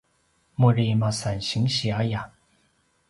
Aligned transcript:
muri 0.59 0.85
masan 1.01 1.37
sinsi 1.49 1.87
aya 2.01 2.21